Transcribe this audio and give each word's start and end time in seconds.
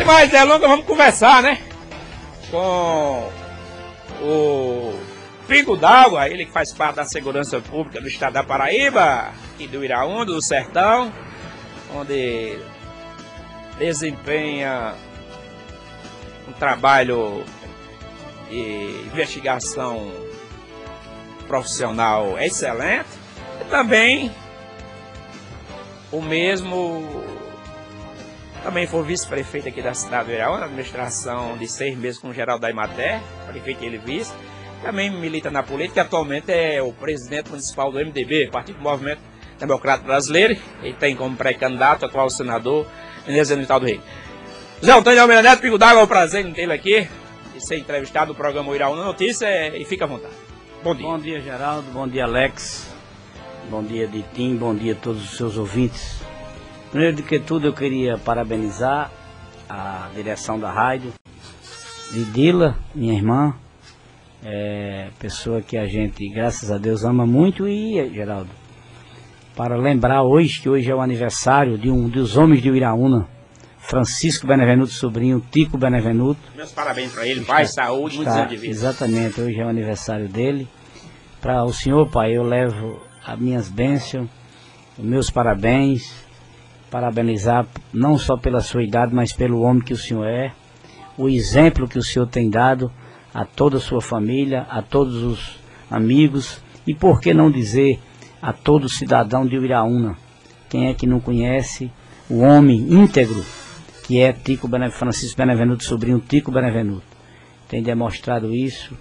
Sem 0.00 0.06
mais 0.06 0.30
delongas, 0.30 0.66
vamos 0.70 0.86
conversar, 0.86 1.42
né? 1.42 1.60
Com 2.50 3.30
o 4.22 4.98
Pingo 5.46 5.76
d'Água, 5.76 6.26
ele 6.26 6.46
que 6.46 6.52
faz 6.52 6.72
parte 6.72 6.96
da 6.96 7.04
segurança 7.04 7.60
pública 7.60 8.00
do 8.00 8.08
estado 8.08 8.32
da 8.32 8.42
Paraíba 8.42 9.30
e 9.58 9.66
do 9.66 9.84
Iraúna, 9.84 10.24
do 10.24 10.40
Sertão, 10.40 11.12
onde 11.94 12.58
desempenha 13.78 14.94
um 16.48 16.52
trabalho 16.52 17.44
de 18.48 19.04
investigação 19.12 20.10
profissional 21.46 22.38
excelente. 22.38 23.10
E 23.60 23.64
também 23.64 24.34
o 26.10 26.22
mesmo 26.22 27.22
também 28.62 28.86
foi 28.86 29.02
vice-prefeito 29.02 29.68
aqui 29.68 29.82
da 29.82 29.94
cidade 29.94 30.26
do 30.26 30.32
Iraúna, 30.32 30.64
administração 30.64 31.56
de 31.56 31.66
seis 31.66 31.96
meses 31.96 32.18
com 32.18 32.28
o 32.28 32.34
Geraldo 32.34 32.62
da 32.62 32.70
Imater, 32.70 33.20
prefeito 33.46 33.84
ele 33.84 33.98
vice. 33.98 34.32
Também 34.82 35.10
milita 35.10 35.50
na 35.50 35.62
política, 35.62 36.02
atualmente 36.02 36.50
é 36.50 36.82
o 36.82 36.92
presidente 36.92 37.50
municipal 37.50 37.92
do 37.92 37.98
MDB, 37.98 38.48
Partido 38.50 38.76
do 38.76 38.82
Movimento 38.82 39.20
Democrático 39.58 40.06
Brasileiro, 40.06 40.56
e 40.82 40.92
tem 40.94 41.14
como 41.14 41.36
pré-candidato 41.36 42.06
atual 42.06 42.30
senador 42.30 42.86
Inês 43.26 43.48
do 43.48 43.60
Estado 43.60 43.80
do 43.80 43.86
Rei. 43.86 44.00
Zé 44.82 44.92
Antônio 44.92 45.20
Almeida 45.20 45.42
Neto, 45.42 45.60
Pico 45.60 45.76
d'Água, 45.76 46.00
é 46.00 46.04
um 46.04 46.06
prazer 46.06 46.46
em 46.46 46.52
tê-lo 46.52 46.72
aqui 46.72 47.06
e 47.54 47.60
ser 47.60 47.76
entrevistado 47.76 48.30
no 48.30 48.34
programa 48.34 48.74
Iraúna 48.74 49.04
Notícia 49.04 49.76
e 49.76 49.84
fica 49.84 50.06
à 50.06 50.08
vontade. 50.08 50.32
Bom 50.82 50.94
dia. 50.94 51.06
Bom 51.06 51.18
dia, 51.18 51.40
Geraldo. 51.42 51.90
Bom 51.92 52.08
dia, 52.08 52.24
Alex. 52.24 52.88
Bom 53.68 53.82
dia, 53.82 54.08
Ditim. 54.08 54.56
Bom 54.56 54.74
dia 54.74 54.94
a 54.94 54.96
todos 54.96 55.22
os 55.22 55.36
seus 55.36 55.58
ouvintes. 55.58 56.29
Primeiro 56.90 57.16
de 57.16 57.22
que 57.22 57.38
tudo, 57.38 57.68
eu 57.68 57.72
queria 57.72 58.18
parabenizar 58.18 59.10
a 59.68 60.08
direção 60.12 60.58
da 60.58 60.72
rádio, 60.72 61.12
Lidila, 62.10 62.76
minha 62.92 63.14
irmã, 63.14 63.54
é, 64.42 65.10
pessoa 65.20 65.62
que 65.62 65.76
a 65.76 65.86
gente, 65.86 66.28
graças 66.28 66.72
a 66.72 66.78
Deus, 66.78 67.04
ama 67.04 67.24
muito 67.24 67.68
e, 67.68 68.12
Geraldo, 68.12 68.50
para 69.54 69.76
lembrar 69.76 70.24
hoje, 70.24 70.60
que 70.60 70.68
hoje 70.68 70.90
é 70.90 70.94
o 70.94 71.00
aniversário 71.00 71.78
de 71.78 71.88
um 71.88 72.08
dos 72.08 72.36
homens 72.36 72.60
de 72.60 72.68
Iraúna, 72.68 73.28
Francisco 73.78 74.48
Benevenuto 74.48 74.92
Sobrinho, 74.92 75.40
Tico 75.52 75.78
Benevenuto. 75.78 76.40
Meus 76.56 76.72
parabéns 76.72 77.12
para 77.12 77.24
ele, 77.24 77.44
paz, 77.44 77.72
saúde, 77.72 78.16
muitos 78.16 78.34
anos 78.34 78.50
de 78.50 78.56
vida. 78.56 78.72
Exatamente, 78.72 79.40
hoje 79.40 79.60
é 79.60 79.64
o 79.64 79.68
aniversário 79.68 80.28
dele. 80.28 80.66
Para 81.40 81.62
o 81.62 81.72
senhor, 81.72 82.08
pai, 82.10 82.36
eu 82.36 82.42
levo 82.42 83.00
as 83.24 83.38
minhas 83.38 83.68
bênçãos, 83.68 84.28
os 84.98 85.04
meus 85.04 85.30
parabéns, 85.30 86.28
parabenizar 86.90 87.66
não 87.92 88.18
só 88.18 88.36
pela 88.36 88.60
sua 88.60 88.82
idade, 88.82 89.14
mas 89.14 89.32
pelo 89.32 89.60
homem 89.60 89.82
que 89.82 89.92
o 89.92 89.96
senhor 89.96 90.26
é, 90.26 90.52
o 91.16 91.28
exemplo 91.28 91.88
que 91.88 91.98
o 91.98 92.02
senhor 92.02 92.26
tem 92.26 92.50
dado 92.50 92.90
a 93.32 93.44
toda 93.44 93.76
a 93.76 93.80
sua 93.80 94.00
família, 94.00 94.66
a 94.68 94.82
todos 94.82 95.22
os 95.22 95.60
amigos 95.90 96.60
e 96.86 96.94
por 96.94 97.20
que 97.20 97.32
não 97.32 97.50
dizer 97.50 98.00
a 98.42 98.52
todo 98.52 98.88
cidadão 98.88 99.46
de 99.46 99.58
Uiraúna. 99.58 100.16
Quem 100.68 100.88
é 100.88 100.94
que 100.94 101.06
não 101.06 101.20
conhece 101.20 101.90
o 102.28 102.40
homem 102.40 102.78
íntegro 102.78 103.44
que 104.10 104.20
é 104.20 104.32
Tico 104.32 104.66
Benevenuto, 104.66 104.98
Francisco 104.98 105.38
Benevenuto, 105.38 105.84
sobrinho 105.84 106.18
Tico 106.18 106.50
Benevenuto. 106.50 107.06
Tem 107.68 107.80
demonstrado 107.80 108.52
isso. 108.52 108.98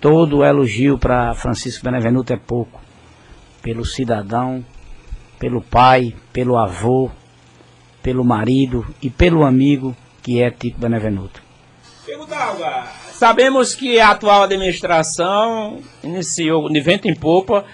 Todo 0.00 0.44
elogio 0.44 0.96
para 0.96 1.34
Francisco 1.34 1.84
Benevenuto 1.84 2.32
é 2.32 2.36
pouco. 2.36 2.80
Pelo 3.60 3.84
cidadão, 3.84 4.64
pelo 5.40 5.60
pai, 5.60 6.14
pelo 6.32 6.56
avô, 6.56 7.10
pelo 8.04 8.22
marido 8.22 8.86
e 9.02 9.08
pelo 9.08 9.44
amigo 9.44 9.96
que 10.22 10.42
é 10.42 10.50
Tico 10.50 10.78
Benevenuto. 10.78 11.42
Sabemos 13.14 13.74
que 13.74 13.98
a 13.98 14.10
atual 14.10 14.42
administração 14.42 15.80
iniciou 16.02 16.70
de 16.70 16.80
vento 16.80 17.08
em 17.08 17.14
popa 17.14 17.64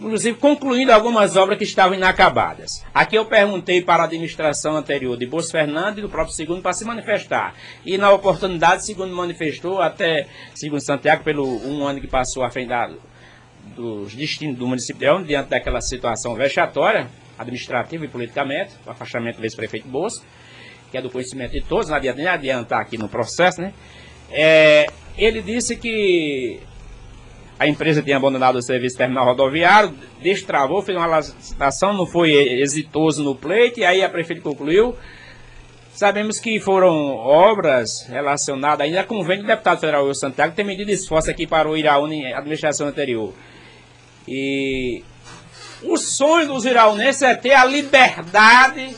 inclusive 0.00 0.36
concluindo 0.36 0.92
algumas 0.92 1.36
obras 1.36 1.56
que 1.56 1.64
estavam 1.64 1.96
inacabadas. 1.96 2.84
Aqui 2.92 3.16
eu 3.16 3.24
perguntei 3.24 3.80
para 3.80 4.02
a 4.02 4.06
administração 4.06 4.76
anterior 4.76 5.16
de 5.16 5.24
Bolso 5.24 5.50
Fernando 5.50 5.98
e 5.98 6.02
do 6.02 6.08
próprio 6.08 6.34
segundo 6.34 6.60
para 6.60 6.72
se 6.72 6.84
manifestar. 6.84 7.54
E 7.84 7.96
na 7.96 8.10
oportunidade, 8.10 8.84
segundo 8.84 9.14
manifestou, 9.14 9.80
até 9.80 10.26
segundo 10.54 10.80
Santiago, 10.80 11.24
pelo 11.24 11.46
um 11.66 11.86
ano 11.86 12.00
que 12.00 12.06
passou 12.06 12.42
à 12.44 12.50
dos 13.74 14.14
destinos 14.14 14.58
do 14.58 14.66
município 14.66 15.00
de 15.00 15.06
Elmo, 15.06 15.24
diante 15.24 15.48
daquela 15.48 15.80
situação 15.80 16.34
vexatória, 16.34 17.08
administrativa 17.38 18.04
e 18.04 18.08
politicamente, 18.08 18.74
o 18.86 18.90
afastamento 18.90 19.36
do 19.36 19.44
ex-prefeito 19.44 19.88
Bolso, 19.88 20.24
que 20.90 20.96
é 20.96 21.02
do 21.02 21.10
conhecimento 21.10 21.52
de 21.52 21.60
todos, 21.60 21.88
não 21.88 21.96
adianta 21.96 22.18
nem 22.18 22.28
adiantar 22.28 22.80
aqui 22.80 22.96
no 22.96 23.08
processo, 23.08 23.60
né? 23.60 23.72
É, 24.30 24.86
ele 25.16 25.42
disse 25.42 25.76
que 25.76 26.60
a 27.58 27.66
empresa 27.66 28.02
tinha 28.02 28.16
abandonado 28.16 28.56
o 28.56 28.62
serviço 28.62 28.96
terminal 28.96 29.24
rodoviário, 29.24 29.94
destravou, 30.22 30.82
fez 30.82 30.96
uma 30.96 31.18
licitação, 31.18 31.94
não 31.94 32.06
foi 32.06 32.32
exitoso 32.32 33.24
no 33.24 33.34
pleito, 33.34 33.80
e 33.80 33.84
aí 33.84 34.02
a 34.02 34.08
prefeita 34.08 34.42
concluiu. 34.42 34.94
Sabemos 35.92 36.38
que 36.38 36.60
foram 36.60 37.16
obras 37.16 38.06
relacionadas 38.06 38.84
ainda 38.84 39.00
a 39.00 39.04
convênio 39.04 39.44
do 39.44 39.46
deputado 39.46 39.80
federal 39.80 40.04
Will 40.04 40.14
Santiago, 40.14 40.54
tem 40.54 40.64
medido 40.64 40.90
esforço 40.90 41.30
aqui 41.30 41.46
para 41.46 41.66
o 41.66 41.74
Iraúna 41.74 42.36
administração 42.36 42.86
anterior. 42.86 43.32
E 44.28 45.02
o 45.88 45.96
sonho 45.96 46.48
dos 46.48 46.64
iraunenses 46.64 47.22
é 47.22 47.34
ter 47.34 47.52
a 47.52 47.64
liberdade 47.64 48.96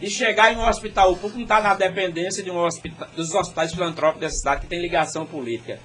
de 0.00 0.08
chegar 0.08 0.52
em 0.52 0.56
um 0.56 0.66
hospital 0.66 1.14
público, 1.14 1.36
não 1.36 1.42
está 1.42 1.60
na 1.60 1.74
dependência 1.74 2.42
de 2.42 2.50
um 2.50 2.58
hospital, 2.58 3.08
dos 3.16 3.34
hospitais 3.34 3.72
filantrópicos 3.72 4.20
da 4.20 4.30
cidade, 4.30 4.60
que 4.62 4.66
tem 4.66 4.80
ligação 4.80 5.26
política 5.26 5.78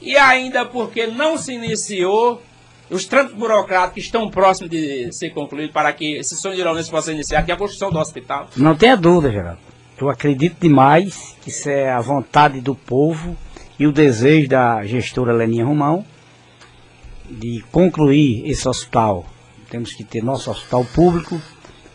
e 0.00 0.16
ainda 0.16 0.64
porque 0.64 1.06
não 1.06 1.36
se 1.36 1.52
iniciou 1.52 2.42
os 2.90 3.04
trâmites 3.04 3.38
burocráticos 3.38 4.04
estão 4.04 4.28
próximos 4.28 4.68
de 4.68 5.12
ser 5.12 5.30
concluídos 5.30 5.72
para 5.72 5.92
que 5.92 6.16
esse 6.16 6.36
sonho 6.36 6.56
de 6.56 6.60
Iraulense 6.60 6.90
possa 6.90 7.12
iniciar, 7.12 7.44
que 7.44 7.52
é 7.52 7.54
a 7.54 7.56
construção 7.56 7.90
do 7.90 7.98
hospital? 8.00 8.48
Não 8.56 8.74
tenha 8.74 8.96
dúvida, 8.96 9.32
Geraldo. 9.32 9.60
Eu 10.00 10.08
acredito 10.08 10.56
demais 10.60 11.36
que 11.40 11.50
isso 11.50 11.68
é 11.68 11.88
a 11.88 12.00
vontade 12.00 12.60
do 12.60 12.74
povo 12.74 13.36
e 13.78 13.86
o 13.86 13.92
desejo 13.92 14.48
da 14.48 14.84
gestora 14.84 15.32
Leninha 15.32 15.64
Romão 15.64 16.04
de 17.30 17.62
concluir 17.70 18.48
esse 18.48 18.68
hospital. 18.68 19.26
Temos 19.70 19.92
que 19.92 20.02
ter 20.02 20.22
nosso 20.22 20.50
hospital 20.50 20.84
público. 20.84 21.40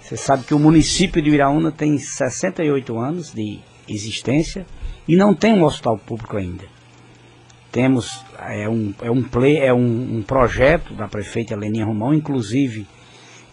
Você 0.02 0.16
sabe 0.16 0.44
que 0.44 0.54
o 0.54 0.60
município 0.60 1.22
de 1.22 1.32
Iraúna 1.32 1.72
tem 1.72 1.98
68 1.98 2.98
anos 2.98 3.34
de 3.34 3.60
existência 3.88 4.66
e 5.08 5.16
não 5.16 5.34
tem 5.34 5.54
um 5.54 5.64
hospital 5.64 5.98
público 5.98 6.38
ainda. 6.38 6.64
Temos 7.72 8.24
é 8.40 8.70
um, 8.70 8.94
é 9.02 9.12
um, 9.12 9.22
play, 9.22 9.58
é 9.58 9.74
um, 9.74 10.18
um 10.18 10.24
projeto 10.24 10.94
da 10.94 11.08
prefeita 11.08 11.56
Leninha 11.56 11.86
Romão, 11.86 12.14
inclusive 12.14 12.88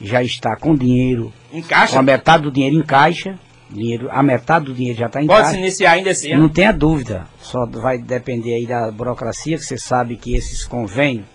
já 0.00 0.22
está 0.22 0.56
com 0.56 0.76
dinheiro, 0.76 1.32
em 1.53 1.62
caixa? 1.62 1.93
com 1.93 1.99
a 1.99 2.03
metade 2.03 2.43
do 2.44 2.50
dinheiro 2.50 2.76
em 2.76 2.82
caixa, 2.82 3.38
dinheiro, 3.70 4.09
a 4.10 4.22
metade 4.22 4.66
do 4.66 4.75
dinheiro 4.75 4.99
já 4.99 5.06
está 5.06 5.22
em 5.22 5.26
Pode 5.26 5.38
caixa. 5.38 5.53
Pode 5.53 5.62
iniciar 5.62 5.93
ainda 5.93 6.10
esse 6.10 6.31
ano? 6.31 6.43
Não 6.43 6.49
tenha 6.49 6.72
dúvida, 6.72 7.26
só 7.41 7.64
vai 7.66 7.99
depender 7.99 8.54
aí 8.54 8.66
da 8.66 8.91
burocracia, 8.91 9.56
que 9.56 9.64
você 9.64 9.78
sabe 9.78 10.16
que 10.16 10.34
esses 10.34 10.64
convênios, 10.64 11.26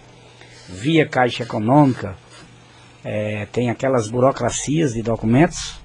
via 0.69 1.07
Caixa 1.07 1.43
Econômica, 1.43 2.15
é, 3.03 3.45
tem 3.51 3.69
aquelas 3.69 4.09
burocracias 4.09 4.93
de 4.93 5.01
documentos, 5.01 5.79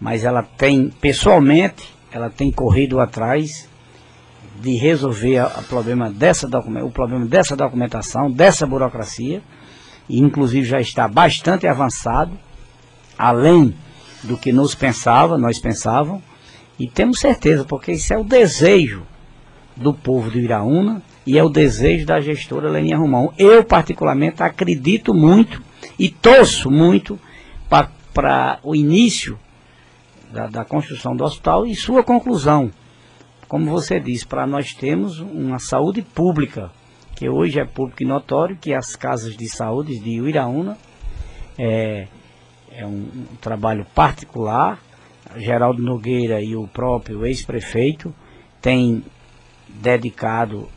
mas 0.00 0.24
ela 0.24 0.42
tem, 0.42 0.90
pessoalmente, 1.00 1.92
ela 2.12 2.30
tem 2.30 2.52
corrido 2.52 3.00
atrás 3.00 3.68
de 4.60 4.76
resolver 4.76 5.38
a, 5.38 5.46
a 5.46 5.62
problema 5.62 6.10
dessa 6.10 6.46
o 6.46 6.90
problema 6.90 7.26
dessa 7.26 7.56
documentação, 7.56 8.30
dessa 8.30 8.66
burocracia, 8.66 9.42
e 10.08 10.20
inclusive 10.20 10.66
já 10.66 10.80
está 10.80 11.08
bastante 11.08 11.66
avançado, 11.66 12.38
além 13.16 13.74
do 14.22 14.36
que 14.36 14.52
nos 14.52 14.74
pensava, 14.74 15.36
nós 15.36 15.58
pensávamos, 15.58 16.22
e 16.78 16.86
temos 16.88 17.18
certeza, 17.18 17.64
porque 17.64 17.92
isso 17.92 18.14
é 18.14 18.18
o 18.18 18.24
desejo 18.24 19.02
do 19.76 19.92
povo 19.92 20.30
de 20.30 20.38
Iraúna 20.38 21.02
e 21.28 21.38
é 21.38 21.44
o 21.44 21.48
desejo 21.48 22.06
da 22.06 22.20
gestora 22.20 22.70
Leninha 22.70 22.96
Romão. 22.96 23.32
Eu, 23.38 23.62
particularmente, 23.62 24.42
acredito 24.42 25.12
muito 25.14 25.62
e 25.98 26.08
torço 26.08 26.70
muito 26.70 27.18
para 27.68 28.58
o 28.64 28.74
início 28.74 29.38
da, 30.32 30.46
da 30.46 30.64
construção 30.64 31.14
do 31.14 31.22
hospital 31.22 31.66
e 31.66 31.76
sua 31.76 32.02
conclusão 32.02 32.70
como 33.48 33.70
você 33.70 33.98
disse, 33.98 34.26
para 34.26 34.46
nós 34.46 34.74
temos 34.74 35.20
uma 35.20 35.58
saúde 35.58 36.02
pública, 36.02 36.70
que 37.16 37.30
hoje 37.30 37.58
é 37.58 37.64
público 37.64 38.02
e 38.02 38.06
notório, 38.06 38.58
que 38.60 38.74
as 38.74 38.94
casas 38.94 39.34
de 39.34 39.48
saúde 39.48 39.98
de 39.98 40.20
Uiraúna 40.20 40.76
é, 41.58 42.06
é 42.70 42.84
um, 42.84 43.08
um 43.32 43.36
trabalho 43.40 43.86
particular. 43.94 44.78
Geraldo 45.36 45.82
Nogueira 45.82 46.42
e 46.42 46.54
o 46.54 46.68
próprio 46.68 47.24
ex-prefeito 47.24 48.14
têm 48.60 49.02
dedicado 49.66 50.68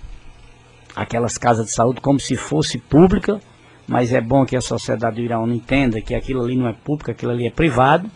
aquelas 0.95 1.37
casas 1.37 1.65
de 1.65 1.71
saúde 1.71 2.01
como 2.01 2.19
se 2.19 2.35
fosse 2.35 2.77
pública, 2.77 3.39
mas 3.87 4.13
é 4.13 4.21
bom 4.21 4.45
que 4.45 4.55
a 4.55 4.61
sociedade 4.61 5.17
do 5.17 5.21
Iraúna 5.21 5.55
entenda 5.55 6.01
que 6.01 6.13
aquilo 6.13 6.43
ali 6.43 6.55
não 6.55 6.67
é 6.67 6.73
público, 6.73 7.11
aquilo 7.11 7.31
ali 7.31 7.47
é 7.47 7.51
privado, 7.51 8.09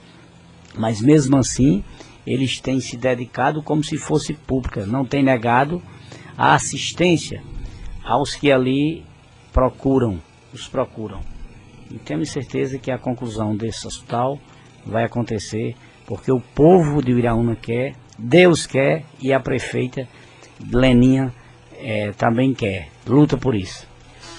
mas 0.77 1.01
mesmo 1.01 1.38
assim 1.38 1.83
eles 2.25 2.60
têm 2.60 2.80
se 2.80 2.98
dedicado 2.98 3.62
como 3.62 3.83
se 3.83 3.98
fosse 3.98 4.33
pública, 4.33 4.86
não 4.86 5.06
tem 5.06 5.24
negado 5.24 5.81
a 6.38 6.54
assistência 6.56 7.42
aos 8.04 8.36
que 8.36 8.51
ali 8.51 9.04
procuram, 9.54 10.19
os 10.54 10.68
procuram. 10.68 11.21
E 11.92 11.95
temos 12.00 12.30
certeza 12.30 12.80
que 12.80 12.89
a 12.89 12.98
conclusão 12.98 13.56
desse 13.56 13.86
hospital 13.86 14.39
vai 14.86 15.04
acontecer 15.04 15.75
porque 16.06 16.31
o 16.31 16.39
povo 16.39 17.01
de 17.01 17.12
Iraúna 17.12 17.56
quer, 17.56 17.95
Deus 18.18 18.66
quer 18.66 19.04
e 19.21 19.33
a 19.33 19.39
prefeita 19.39 20.07
Leninha 20.71 21.33
é, 21.86 22.12
também 22.14 22.52
quer. 22.52 22.88
Luta 23.06 23.38
por 23.38 23.54
isso. 23.54 23.86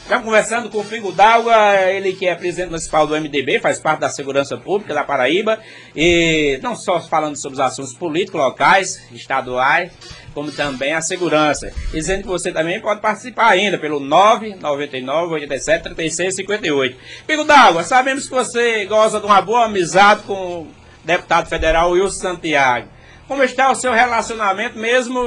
Estamos 0.02 0.24
conversando 0.24 0.68
com 0.68 0.78
o 0.78 0.84
Figo 0.84 1.10
d'Água, 1.10 1.56
ele 1.90 2.12
que 2.12 2.26
é 2.26 2.34
presidente 2.34 2.68
municipal 2.68 3.06
do 3.06 3.14
MDB, 3.20 3.58
faz 3.58 3.80
parte 3.80 4.00
da 4.00 4.08
Segurança 4.08 4.56
Pública 4.56 4.94
da 4.94 5.02
Paraíba, 5.02 5.58
e 5.96 6.60
não 6.62 6.76
só 6.76 7.00
falando 7.00 7.34
sobre 7.36 7.54
os 7.54 7.60
assuntos 7.60 7.92
políticos 7.92 8.40
locais, 8.40 9.02
estaduais, 9.12 9.90
como 10.32 10.52
também 10.52 10.92
a 10.92 11.00
segurança. 11.00 11.72
Dizendo 11.90 12.22
que 12.22 12.28
você 12.28 12.52
também 12.52 12.80
pode 12.80 13.00
participar 13.00 13.48
ainda 13.48 13.78
pelo 13.78 13.98
999 13.98 15.34
87 15.34 15.82
36 15.82 16.36
58. 16.36 16.96
Figo 17.26 17.44
d'Água, 17.44 17.82
sabemos 17.82 18.28
que 18.28 18.34
você 18.34 18.84
goza 18.86 19.18
de 19.18 19.26
uma 19.26 19.40
boa 19.40 19.64
amizade 19.64 20.22
com 20.22 20.62
o 20.62 20.68
deputado 21.04 21.48
federal 21.48 21.90
Wilson 21.90 22.20
Santiago. 22.20 22.88
Como 23.26 23.42
está 23.42 23.72
o 23.72 23.74
seu 23.74 23.92
relacionamento 23.92 24.78
mesmo? 24.78 25.20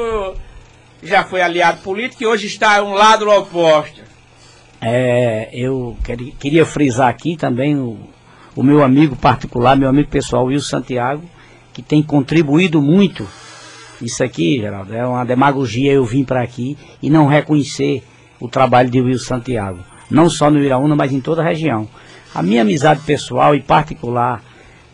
Já 1.02 1.24
foi 1.24 1.42
aliado 1.42 1.82
político 1.82 2.24
e 2.24 2.28
hoje 2.28 2.48
está 2.48 2.78
a 2.78 2.84
um 2.84 2.94
lado 2.94 3.30
oposto. 3.30 4.02
É, 4.82 5.50
eu 5.54 5.98
queria 6.40 6.66
frisar 6.66 7.10
aqui 7.10 7.36
também 7.36 7.78
o, 7.78 7.98
o 8.56 8.64
meu 8.64 8.84
amigo 8.84 9.16
particular, 9.16 9.78
meu 9.78 9.90
amigo 9.90 10.10
pessoal, 10.10 10.46
Wilson 10.46 10.70
Santiago, 10.70 11.24
que 11.74 11.82
tem 11.82 12.02
contribuído 12.02 12.82
muito. 12.82 13.28
Isso 14.02 14.24
aqui, 14.24 14.60
Geraldo, 14.60 14.94
é 14.94 15.06
uma 15.06 15.26
demagogia 15.26 15.92
eu 15.92 16.06
vim 16.06 16.24
para 16.24 16.42
aqui 16.42 16.78
e 17.02 17.10
não 17.10 17.28
reconhecer 17.28 18.04
o 18.40 18.48
trabalho 18.48 18.90
de 18.90 19.02
Wilson 19.02 19.26
Santiago. 19.26 19.80
Não 20.10 20.30
só 20.30 20.50
no 20.50 20.64
Iraúna, 20.64 20.96
mas 20.96 21.12
em 21.12 21.20
toda 21.20 21.42
a 21.42 21.46
região. 21.46 21.88
A 22.34 22.42
minha 22.42 22.62
amizade 22.62 23.02
pessoal 23.02 23.54
e 23.54 23.62
particular 23.62 24.42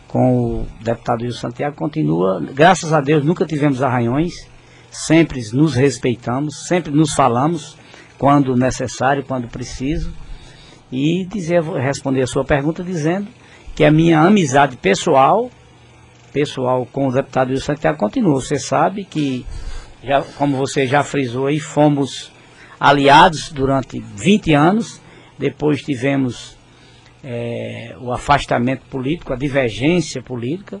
com 0.08 0.60
o 0.60 0.66
deputado 0.80 1.22
Wilson 1.22 1.40
Santiago 1.40 1.76
continua, 1.76 2.42
graças 2.52 2.92
a 2.92 3.00
Deus, 3.00 3.24
nunca 3.24 3.46
tivemos 3.46 3.82
arranhões, 3.82 4.48
sempre 4.90 5.42
nos 5.52 5.74
respeitamos, 5.74 6.66
sempre 6.66 6.92
nos 6.92 7.14
falamos 7.14 7.76
quando 8.18 8.56
necessário, 8.56 9.24
quando 9.24 9.48
preciso. 9.48 10.12
E 10.90 11.24
dizer, 11.24 11.62
responder 11.62 12.22
a 12.22 12.26
sua 12.26 12.44
pergunta 12.44 12.82
dizendo 12.82 13.28
que 13.74 13.84
a 13.84 13.90
minha 13.90 14.20
amizade 14.20 14.76
pessoal, 14.76 15.50
pessoal 16.32 16.86
com 16.90 17.08
o 17.08 17.12
deputado 17.12 17.50
Wilson 17.50 17.66
Santiago 17.66 17.98
continua. 17.98 18.40
Você 18.40 18.58
sabe 18.58 19.04
que, 19.04 19.44
já, 20.02 20.22
como 20.22 20.56
você 20.56 20.86
já 20.86 21.02
frisou 21.02 21.46
aí, 21.46 21.60
fomos 21.60 22.30
aliados 22.78 23.50
durante 23.50 24.00
20 24.00 24.52
anos, 24.54 25.00
depois 25.38 25.82
tivemos 25.82 26.56
é, 27.22 27.96
o 28.00 28.12
afastamento 28.12 28.82
político, 28.88 29.32
a 29.32 29.36
divergência 29.36 30.22
política, 30.22 30.80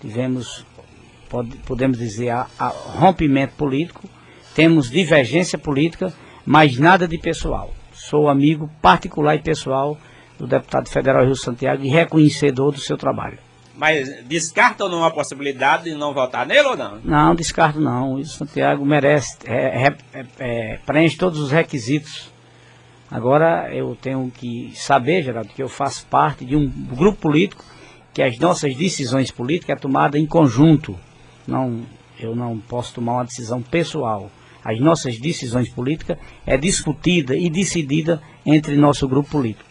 tivemos, 0.00 0.64
pode, 1.28 1.56
podemos 1.58 1.98
dizer, 1.98 2.30
a, 2.30 2.46
a 2.58 2.68
rompimento 2.68 3.54
político, 3.54 4.08
temos 4.54 4.90
divergência 4.90 5.58
política 5.58 6.12
mas 6.46 6.78
nada 6.78 7.08
de 7.08 7.18
pessoal. 7.18 7.74
Sou 7.92 8.28
amigo 8.28 8.70
particular 8.80 9.34
e 9.34 9.42
pessoal 9.42 9.98
do 10.38 10.46
deputado 10.46 10.88
federal 10.88 11.24
Rio 11.24 11.34
Santiago 11.34 11.82
e 11.82 11.88
reconhecedor 11.88 12.70
do 12.70 12.78
seu 12.78 12.96
trabalho. 12.96 13.38
Mas 13.74 14.24
descarta 14.24 14.84
ou 14.84 14.90
não 14.90 15.04
a 15.04 15.10
possibilidade 15.10 15.84
de 15.84 15.94
não 15.94 16.14
votar 16.14 16.46
nele 16.46 16.68
ou 16.68 16.76
não? 16.76 16.98
Não, 17.04 17.34
descarto 17.34 17.80
não. 17.80 18.14
O 18.14 18.24
Santiago 18.24 18.86
merece, 18.86 19.36
é, 19.44 19.88
é, 19.88 20.26
é, 20.38 20.78
preenche 20.86 21.18
todos 21.18 21.40
os 21.40 21.50
requisitos. 21.50 22.32
Agora 23.10 23.74
eu 23.74 23.96
tenho 24.00 24.30
que 24.30 24.72
saber, 24.74 25.22
Geraldo, 25.22 25.50
que 25.50 25.62
eu 25.62 25.68
faço 25.68 26.06
parte 26.06 26.44
de 26.44 26.56
um 26.56 26.68
grupo 26.68 27.18
político 27.18 27.64
que 28.14 28.22
as 28.22 28.38
nossas 28.38 28.74
decisões 28.74 29.30
políticas 29.30 29.76
é 29.76 29.78
tomada 29.78 30.18
em 30.18 30.26
conjunto. 30.26 30.98
Não, 31.46 31.82
eu 32.18 32.34
não 32.34 32.58
posso 32.58 32.94
tomar 32.94 33.14
uma 33.14 33.24
decisão 33.24 33.62
pessoal 33.62 34.30
as 34.66 34.80
nossas 34.80 35.16
decisões 35.20 35.68
políticas 35.68 36.18
é 36.44 36.56
discutida 36.56 37.36
e 37.36 37.48
decidida 37.48 38.20
entre 38.44 38.74
nosso 38.74 39.06
grupo 39.06 39.30
político. 39.30 39.64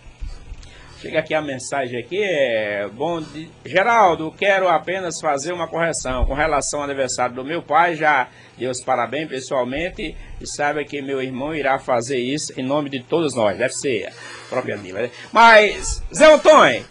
Chega 1.01 1.19
aqui 1.19 1.33
a 1.33 1.42
mensagem 1.42 2.00
aqui, 2.00 2.18
é 2.24 2.88
bom 2.88 3.19
de... 3.22 3.50
Geraldo, 3.66 4.31
quero 4.31 4.69
apenas 4.69 5.19
fazer 5.19 5.51
uma 5.51 5.68
correção 5.68 6.25
com 6.25 6.33
relação 6.33 6.80
ao 6.80 6.86
aniversário 6.86 7.36
do 7.36 7.44
meu 7.44 7.62
pai, 7.62 7.95
já 7.95 8.30
deu 8.57 8.72
os 8.72 8.81
parabéns 8.81 9.27
pessoalmente 9.27 10.16
e 10.39 10.48
saiba 10.48 10.81
que 10.86 11.01
meu 11.01 11.22
irmão 11.22 11.54
irá 11.54 11.77
fazer 11.77 12.18
isso 12.18 12.54
em 12.57 12.63
nome 12.63 12.89
de 12.89 13.04
todos 13.04 13.36
nós, 13.36 13.57
deve 13.57 13.74
ser 13.74 14.07
a 14.07 14.50
própria 14.50 14.77
Nila. 14.77 15.01
Né? 15.01 15.12
Mas, 15.33 16.01
Zé 16.16 16.33
Antônio, 16.33 16.86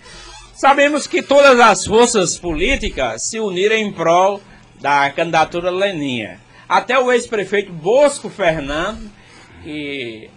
sabemos 0.52 1.06
que 1.06 1.22
todas 1.22 1.58
as 1.58 1.86
forças 1.86 2.38
políticas 2.38 3.22
se 3.22 3.40
uniram 3.40 3.76
em 3.76 3.90
prol 3.90 4.42
da 4.80 5.10
candidatura 5.10 5.70
Leninha. 5.70 6.40
Até 6.68 6.98
o 6.98 7.12
ex-prefeito 7.12 7.72
Bosco 7.72 8.28
Fernando, 8.28 9.10
que 9.62 10.30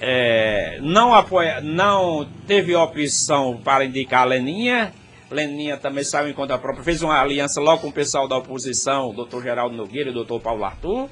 é, 0.00 0.78
não, 0.82 1.14
apoia, 1.14 1.60
não 1.60 2.28
teve 2.46 2.74
opção 2.74 3.60
para 3.62 3.84
indicar 3.84 4.26
Leninha. 4.26 4.92
Leninha 5.30 5.76
também 5.76 6.04
saiu 6.04 6.28
em 6.28 6.32
conta 6.32 6.58
própria, 6.58 6.84
fez 6.84 7.02
uma 7.02 7.20
aliança 7.20 7.60
logo 7.60 7.82
com 7.82 7.88
o 7.88 7.92
pessoal 7.92 8.28
da 8.28 8.36
oposição, 8.36 9.10
o 9.10 9.12
doutor 9.12 9.42
Geraldo 9.42 9.74
Nogueira 9.74 10.10
e 10.10 10.12
o 10.12 10.14
doutor 10.14 10.40
Paulo 10.40 10.64
Arthur. 10.64 11.08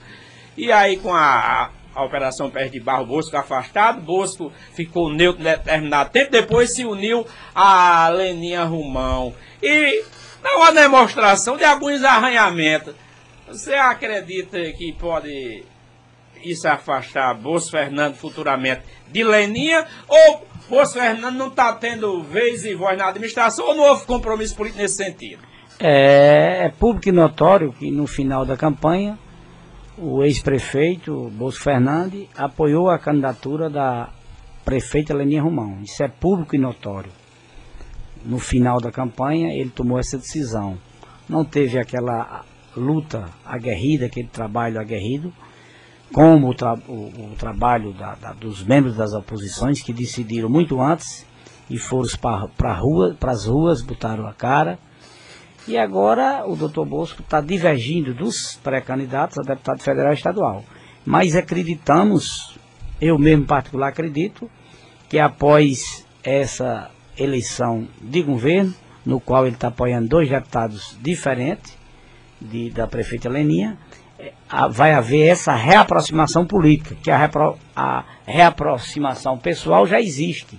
E 0.56 0.70
aí, 0.70 0.98
com 0.98 1.14
a, 1.14 1.70
a 1.94 2.04
Operação 2.04 2.50
Pé 2.50 2.68
de 2.68 2.78
Barro, 2.78 3.06
Bosco 3.06 3.36
afastado, 3.36 4.00
Bosco 4.00 4.52
ficou 4.74 5.10
neutro 5.12 5.42
determinado 5.42 6.10
tempo, 6.10 6.30
depois 6.30 6.74
se 6.74 6.84
uniu 6.84 7.26
a 7.54 8.08
Leninha 8.08 8.64
Rumão. 8.64 9.34
E 9.62 10.04
dá 10.42 10.56
uma 10.56 10.72
demonstração 10.72 11.56
de 11.56 11.64
alguns 11.64 12.02
arranhamentos. 12.02 12.94
Você 13.46 13.74
acredita 13.74 14.58
que 14.72 14.92
pode 14.92 15.64
isso 16.42 16.66
afastar 16.66 17.34
Bolso 17.34 17.70
Fernando 17.70 18.14
futuramente 18.14 18.82
de 19.08 19.22
Leninha? 19.22 19.86
Ou 20.08 20.46
Bolso 20.68 20.94
Fernando 20.94 21.36
não 21.36 21.48
está 21.48 21.72
tendo 21.74 22.22
vez 22.22 22.64
e 22.64 22.74
voz 22.74 22.98
na 22.98 23.08
administração 23.08 23.66
ou 23.66 23.74
não 23.74 23.84
houve 23.84 24.06
compromisso 24.06 24.56
político 24.56 24.82
nesse 24.82 24.96
sentido? 24.96 25.42
É, 25.78 26.66
é 26.66 26.68
público 26.68 27.08
e 27.08 27.12
notório 27.12 27.72
que 27.72 27.90
no 27.90 28.06
final 28.06 28.44
da 28.44 28.56
campanha 28.56 29.18
o 29.98 30.22
ex-prefeito 30.22 31.30
Bolso 31.30 31.60
Fernandes 31.60 32.28
apoiou 32.36 32.88
a 32.88 32.98
candidatura 32.98 33.68
da 33.68 34.08
prefeita 34.64 35.14
Leninha 35.14 35.42
Romão. 35.42 35.80
Isso 35.82 36.02
é 36.02 36.08
público 36.08 36.54
e 36.54 36.58
notório. 36.58 37.10
No 38.24 38.38
final 38.38 38.80
da 38.80 38.92
campanha 38.92 39.54
ele 39.54 39.70
tomou 39.70 39.98
essa 39.98 40.16
decisão. 40.16 40.78
Não 41.28 41.44
teve 41.44 41.78
aquela 41.78 42.44
luta 42.76 43.28
aguerrida, 43.44 44.06
aquele 44.06 44.28
trabalho 44.28 44.80
aguerrido, 44.80 45.32
como 46.12 46.50
o, 46.50 46.54
tra 46.54 46.74
o, 46.88 47.32
o 47.32 47.34
trabalho 47.38 47.92
da, 47.92 48.14
da, 48.14 48.32
dos 48.32 48.62
membros 48.62 48.96
das 48.96 49.12
oposições 49.12 49.82
que 49.82 49.92
decidiram 49.92 50.48
muito 50.48 50.80
antes 50.80 51.26
e 51.70 51.78
foram 51.78 52.08
para 52.56 52.74
rua, 52.74 53.16
as 53.20 53.46
ruas, 53.46 53.82
botaram 53.82 54.26
a 54.26 54.34
cara. 54.34 54.78
E 55.66 55.78
agora 55.78 56.44
o 56.46 56.56
doutor 56.56 56.84
Bosco 56.84 57.22
está 57.22 57.40
divergindo 57.40 58.12
dos 58.12 58.58
pré-candidatos 58.62 59.38
a 59.38 59.42
deputado 59.42 59.80
federal 59.80 60.12
e 60.12 60.16
estadual. 60.16 60.64
Mas 61.04 61.36
acreditamos, 61.36 62.58
eu 63.00 63.18
mesmo 63.18 63.46
particular 63.46 63.88
acredito, 63.88 64.50
que 65.08 65.18
após 65.18 66.06
essa 66.22 66.90
eleição 67.16 67.88
de 68.00 68.22
governo, 68.22 68.74
no 69.04 69.20
qual 69.20 69.46
ele 69.46 69.54
está 69.54 69.68
apoiando 69.68 70.08
dois 70.08 70.28
deputados 70.28 70.96
diferentes, 71.00 71.76
de, 72.40 72.70
da 72.70 72.86
prefeita 72.86 73.28
Leninha, 73.28 73.78
é, 74.18 74.32
vai 74.70 74.92
haver 74.92 75.26
essa 75.26 75.54
reaproximação 75.54 76.46
política, 76.46 76.96
que 77.02 77.10
a, 77.10 77.16
repro, 77.16 77.58
a 77.74 78.04
reaproximação 78.26 79.38
pessoal 79.38 79.86
já 79.86 80.00
existe. 80.00 80.58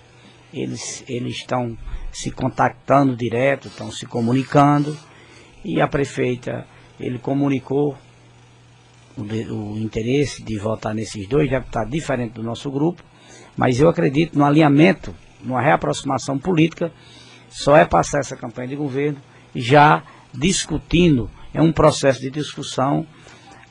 Eles, 0.54 1.04
eles 1.08 1.38
estão 1.38 1.78
se 2.12 2.30
contactando 2.30 3.16
direto, 3.16 3.68
estão 3.68 3.92
se 3.92 4.06
comunicando, 4.06 4.98
e 5.64 5.82
a 5.82 5.88
prefeita, 5.88 6.66
ele 7.00 7.18
comunicou 7.18 7.98
o, 9.18 9.22
o 9.22 9.78
interesse 9.78 10.44
de 10.44 10.58
votar 10.58 10.94
nesses 10.94 11.28
dois 11.28 11.50
deputados 11.50 11.92
diferente 11.92 12.34
do 12.34 12.44
nosso 12.44 12.70
grupo, 12.70 13.04
mas 13.56 13.80
eu 13.80 13.90
acredito 13.90 14.38
no 14.38 14.46
alinhamento, 14.46 15.16
numa 15.44 15.62
reaproximação 15.62 16.38
política, 16.38 16.92
só 17.50 17.76
é 17.76 17.86
passar 17.86 18.20
essa 18.20 18.36
campanha 18.36 18.70
de 18.70 18.76
governo 18.76 19.22
já 19.56 20.02
discutindo 20.34 21.30
é 21.54 21.62
um 21.62 21.72
processo 21.72 22.20
de 22.20 22.32
discussão 22.32 23.06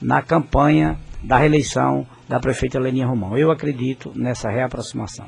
na 0.00 0.22
campanha 0.22 0.98
da 1.22 1.36
reeleição 1.36 2.06
da 2.28 2.38
prefeita 2.38 2.78
Leninha 2.78 3.06
Romão. 3.06 3.36
Eu 3.36 3.50
acredito 3.50 4.12
nessa 4.14 4.48
reaproximação. 4.48 5.26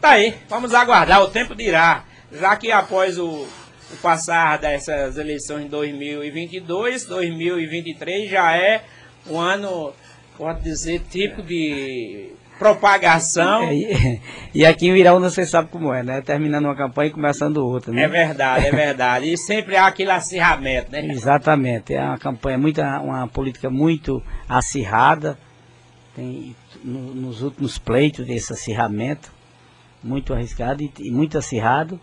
Tá 0.00 0.10
aí, 0.10 0.34
vamos 0.48 0.72
aguardar, 0.72 1.22
o 1.22 1.28
tempo 1.28 1.54
dirá. 1.54 2.04
Já 2.32 2.54
que 2.56 2.70
após 2.70 3.18
o 3.18 3.46
o 3.92 3.96
passar 3.96 4.58
dessas 4.58 5.18
eleições 5.18 5.64
de 5.64 5.70
2022, 5.70 7.06
2023 7.06 8.30
já 8.30 8.56
é 8.56 8.84
um 9.26 9.38
ano, 9.38 9.92
pode 10.36 10.62
dizer, 10.62 11.00
tipo 11.10 11.42
de 11.42 12.32
propagação. 12.60 13.62
É, 13.62 14.20
e, 14.54 14.66
aqui 14.66 14.88
em 14.88 14.96
Iraúna 14.96 15.30
você 15.30 15.46
sabe 15.46 15.70
como 15.70 15.92
é, 15.94 16.02
né? 16.02 16.20
Terminando 16.20 16.66
uma 16.66 16.76
campanha 16.76 17.08
e 17.08 17.12
começando 17.12 17.56
outra, 17.56 17.90
né? 17.90 18.02
É 18.02 18.08
verdade, 18.08 18.66
é 18.66 18.70
verdade. 18.70 19.32
E 19.32 19.38
sempre 19.38 19.76
há 19.76 19.86
aquele 19.86 20.10
acirramento, 20.10 20.92
né? 20.92 21.06
Exatamente. 21.06 21.94
É 21.94 22.04
uma 22.04 22.18
campanha 22.18 22.58
muito, 22.58 22.82
uma 22.82 23.26
política 23.26 23.70
muito 23.70 24.22
acirrada. 24.46 25.38
Tem 26.14 26.54
no, 26.84 27.14
nos 27.14 27.40
últimos 27.40 27.78
pleitos 27.78 28.26
desse 28.26 28.52
acirramento, 28.52 29.32
muito 30.04 30.34
arriscado 30.34 30.82
e, 30.82 30.92
e 30.98 31.10
muito 31.10 31.38
acirrado. 31.38 31.98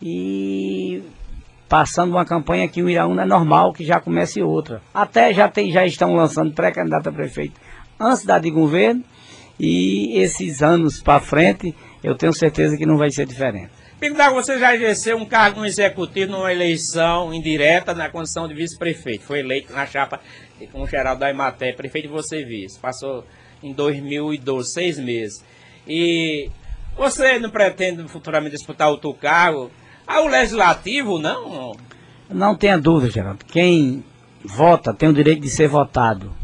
E 0.00 1.02
passando 1.68 2.10
uma 2.10 2.26
campanha 2.26 2.66
aqui 2.66 2.80
em 2.80 2.90
Iraúna 2.90 3.22
é 3.22 3.26
normal 3.26 3.72
que 3.72 3.82
já 3.82 3.98
comece 3.98 4.42
outra. 4.42 4.82
Até 4.92 5.32
já 5.32 5.48
tem, 5.48 5.72
já 5.72 5.86
estão 5.86 6.14
lançando 6.14 6.52
pré-candidato 6.52 7.08
a 7.08 7.12
prefeito 7.12 7.58
antes 7.98 8.24
da 8.24 8.38
de 8.38 8.50
governo 8.50 9.02
e 9.64 10.18
esses 10.18 10.60
anos 10.60 11.00
para 11.00 11.20
frente, 11.20 11.72
eu 12.02 12.16
tenho 12.16 12.32
certeza 12.32 12.76
que 12.76 12.84
não 12.84 12.96
vai 12.96 13.12
ser 13.12 13.24
diferente. 13.24 13.70
Pindago, 14.00 14.34
você 14.34 14.58
já 14.58 14.74
exerceu 14.74 15.16
um 15.16 15.24
cargo 15.24 15.60
no 15.60 15.66
executivo 15.66 16.32
numa 16.32 16.52
eleição 16.52 17.32
indireta 17.32 17.94
na 17.94 18.10
condição 18.10 18.48
de 18.48 18.54
vice-prefeito. 18.54 19.22
Foi 19.22 19.38
eleito 19.38 19.72
na 19.72 19.86
chapa 19.86 20.20
com 20.72 20.82
o 20.82 20.88
Geraldo 20.88 21.20
da 21.20 21.30
Imaté, 21.30 21.72
prefeito 21.72 22.08
de 22.08 22.12
você 22.12 22.44
vice. 22.44 22.76
Passou 22.80 23.24
em 23.62 23.72
2012, 23.72 24.72
seis 24.72 24.98
meses. 24.98 25.44
E 25.86 26.50
você 26.96 27.38
não 27.38 27.48
pretende 27.48 28.02
futuramente 28.08 28.56
disputar 28.56 28.90
outro 28.90 29.14
cargo? 29.14 29.70
Ah, 30.04 30.22
o 30.22 30.26
legislativo, 30.26 31.20
não? 31.20 31.76
Não 32.28 32.56
tenha 32.56 32.76
dúvida, 32.76 33.12
Geraldo. 33.12 33.44
Quem 33.44 34.02
vota 34.44 34.92
tem 34.92 35.08
o 35.08 35.12
direito 35.12 35.42
de 35.42 35.50
ser 35.50 35.68
votado 35.68 36.41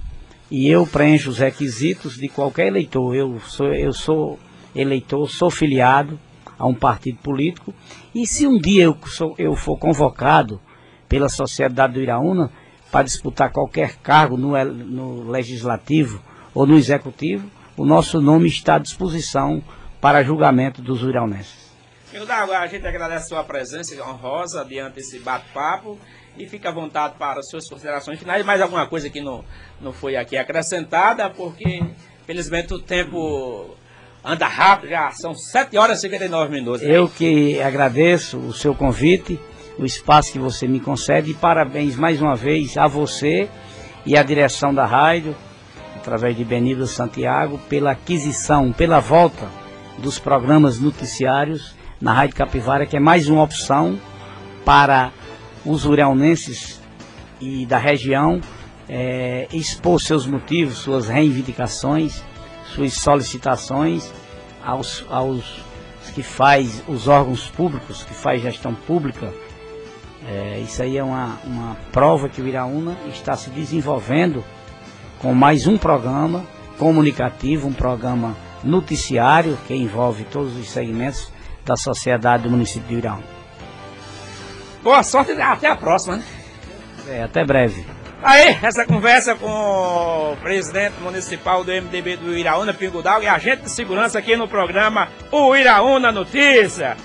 e 0.50 0.68
eu 0.68 0.86
preencho 0.86 1.30
os 1.30 1.38
requisitos 1.38 2.16
de 2.16 2.28
qualquer 2.28 2.68
eleitor. 2.68 3.14
Eu 3.14 3.40
sou, 3.40 3.72
eu 3.72 3.92
sou 3.92 4.38
eleitor, 4.74 5.28
sou 5.28 5.50
filiado 5.50 6.18
a 6.58 6.66
um 6.66 6.74
partido 6.74 7.18
político 7.18 7.74
e 8.14 8.26
se 8.26 8.46
um 8.46 8.58
dia 8.58 8.84
eu, 8.84 8.98
sou, 9.06 9.34
eu 9.38 9.54
for 9.54 9.78
convocado 9.78 10.60
pela 11.08 11.28
sociedade 11.28 11.94
do 11.94 12.00
Iraúna 12.00 12.50
para 12.90 13.04
disputar 13.04 13.52
qualquer 13.52 13.96
cargo 13.96 14.36
no, 14.36 14.52
no 14.64 15.30
legislativo 15.30 16.22
ou 16.54 16.66
no 16.66 16.76
executivo, 16.76 17.48
o 17.76 17.84
nosso 17.84 18.20
nome 18.20 18.48
está 18.48 18.76
à 18.76 18.78
disposição 18.78 19.62
para 20.00 20.24
julgamento 20.24 20.82
dos 20.82 21.02
iraunenses. 21.02 21.68
Agora 22.28 22.60
a 22.60 22.66
gente 22.66 22.86
agradece 22.86 23.26
a 23.26 23.28
sua 23.28 23.44
presença 23.44 23.94
honrosa 24.02 24.64
diante 24.64 24.96
desse 24.96 25.18
bate-papo 25.18 25.98
e 26.38 26.46
fica 26.46 26.68
à 26.68 26.72
vontade 26.72 27.14
para 27.18 27.40
as 27.40 27.48
suas 27.48 27.68
considerações 27.68 28.18
finais. 28.18 28.44
Mais 28.44 28.60
alguma 28.60 28.86
coisa 28.86 29.10
que 29.10 29.20
não, 29.20 29.44
não 29.80 29.92
foi 29.92 30.16
aqui 30.16 30.36
acrescentada, 30.36 31.28
porque 31.30 31.82
felizmente 32.26 32.72
o 32.74 32.78
tempo 32.78 33.76
anda 34.24 34.46
rápido, 34.46 34.90
já 34.90 35.10
são 35.12 35.34
7 35.34 35.76
horas 35.76 35.98
e 35.98 36.02
59 36.02 36.52
minutos. 36.52 36.82
Eu 36.82 37.08
que 37.08 37.60
agradeço 37.60 38.38
o 38.38 38.52
seu 38.52 38.74
convite, 38.74 39.40
o 39.78 39.84
espaço 39.84 40.32
que 40.32 40.38
você 40.38 40.66
me 40.66 40.80
concede 40.80 41.30
e 41.30 41.34
parabéns 41.34 41.96
mais 41.96 42.20
uma 42.20 42.34
vez 42.34 42.76
a 42.76 42.86
você 42.86 43.48
e 44.04 44.16
à 44.16 44.22
direção 44.22 44.74
da 44.74 44.84
rádio, 44.84 45.34
através 45.96 46.36
de 46.36 46.44
Benito 46.44 46.86
Santiago, 46.86 47.58
pela 47.68 47.92
aquisição, 47.92 48.72
pela 48.72 49.00
volta 49.00 49.48
dos 49.98 50.18
programas 50.18 50.78
noticiários 50.78 51.74
na 52.00 52.12
Rádio 52.12 52.36
Capivara, 52.36 52.86
que 52.86 52.96
é 52.96 53.00
mais 53.00 53.28
uma 53.28 53.42
opção 53.42 53.98
para 54.64 55.10
os 55.68 55.84
uriaunenses 55.84 56.80
e 57.38 57.66
da 57.66 57.76
região 57.76 58.40
é, 58.88 59.46
expor 59.52 60.00
seus 60.00 60.26
motivos, 60.26 60.78
suas 60.78 61.08
reivindicações, 61.08 62.22
suas 62.74 62.94
solicitações 62.94 64.10
aos, 64.64 65.04
aos 65.10 65.62
que 66.14 66.22
faz 66.22 66.82
os 66.88 67.06
órgãos 67.06 67.48
públicos, 67.50 68.02
que 68.02 68.14
faz 68.14 68.40
gestão 68.40 68.74
pública. 68.74 69.32
É, 70.26 70.58
isso 70.60 70.82
aí 70.82 70.96
é 70.96 71.04
uma, 71.04 71.38
uma 71.44 71.76
prova 71.92 72.28
que 72.30 72.40
o 72.40 72.48
Iraúna 72.48 72.96
está 73.08 73.36
se 73.36 73.50
desenvolvendo 73.50 74.42
com 75.18 75.34
mais 75.34 75.66
um 75.66 75.76
programa 75.76 76.44
comunicativo, 76.78 77.68
um 77.68 77.72
programa 77.72 78.34
noticiário 78.64 79.58
que 79.66 79.74
envolve 79.74 80.24
todos 80.24 80.56
os 80.56 80.70
segmentos 80.70 81.30
da 81.64 81.76
sociedade 81.76 82.44
do 82.44 82.50
município 82.50 82.88
de 82.88 82.94
Iraúna. 82.96 83.37
Boa 84.82 85.02
sorte 85.02 85.32
e 85.32 85.40
até 85.40 85.68
a 85.68 85.76
próxima, 85.76 86.16
né? 86.16 86.24
É, 87.08 87.22
até 87.22 87.44
breve. 87.44 87.84
Aí, 88.22 88.58
essa 88.62 88.84
conversa 88.84 89.34
com 89.36 89.46
o 90.32 90.36
presidente 90.42 91.00
municipal 91.00 91.62
do 91.62 91.70
MDB 91.70 92.16
do 92.16 92.36
Iraúna, 92.36 92.74
Pingo 92.74 93.02
e 93.22 93.28
agente 93.28 93.62
de 93.62 93.70
segurança 93.70 94.18
aqui 94.18 94.36
no 94.36 94.48
programa 94.48 95.08
O 95.30 95.54
Iraúna 95.54 96.10
Notícia. 96.10 96.96